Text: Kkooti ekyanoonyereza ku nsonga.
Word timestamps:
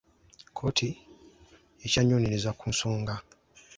Kkooti 0.49 0.89
ekyanoonyereza 1.85 2.51
ku 2.59 2.65
nsonga. 2.71 3.15